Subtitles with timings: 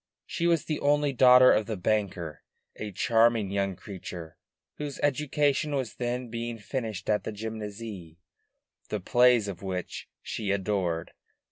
[0.25, 2.41] She was the only daughter of the banker,
[2.75, 4.39] a charming young creature
[4.77, 8.15] whose education was then being finished at the Gymnase,
[8.89, 11.11] the plays of which she adored.